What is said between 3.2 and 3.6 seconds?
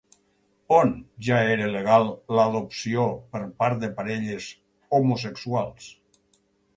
per